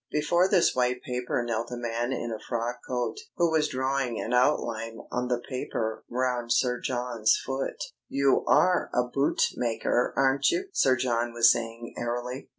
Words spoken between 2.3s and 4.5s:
a frock coat, who was drawing an